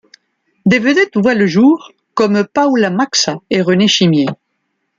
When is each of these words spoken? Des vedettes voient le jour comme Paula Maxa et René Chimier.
Des 0.65 0.79
vedettes 0.79 1.15
voient 1.15 1.35
le 1.35 1.45
jour 1.45 1.91
comme 2.15 2.43
Paula 2.43 2.89
Maxa 2.89 3.37
et 3.51 3.61
René 3.61 3.87
Chimier. 3.87 4.25